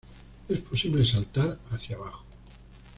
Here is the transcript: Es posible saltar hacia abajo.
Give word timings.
Es 0.49 0.57
posible 0.61 1.05
saltar 1.05 1.59
hacia 1.69 1.95
abajo. 1.95 2.23